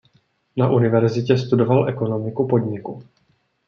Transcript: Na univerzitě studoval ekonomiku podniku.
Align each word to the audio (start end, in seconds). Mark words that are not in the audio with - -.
Na 0.57 0.69
univerzitě 0.69 1.37
studoval 1.37 1.89
ekonomiku 1.89 2.47
podniku. 2.47 3.03